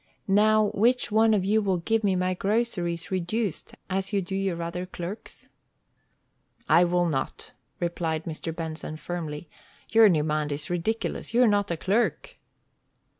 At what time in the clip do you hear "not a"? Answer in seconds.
11.47-11.77